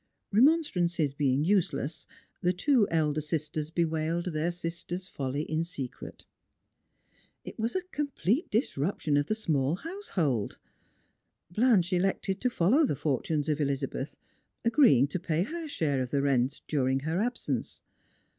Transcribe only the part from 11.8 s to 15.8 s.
elected to follow the fortunes of Elizabeth, agrtieing to pay her